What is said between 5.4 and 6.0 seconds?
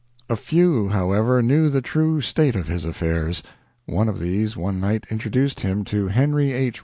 him